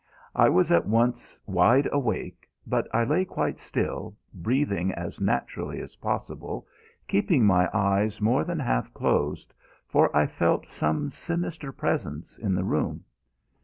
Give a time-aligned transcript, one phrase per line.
[0.33, 5.97] I was at once wide awake, but I lay quite still, breathing as naturally as
[5.97, 6.65] possible,
[7.07, 9.53] keeping my eyes more than half closed,
[9.85, 13.03] for I felt some sinister presence in the room.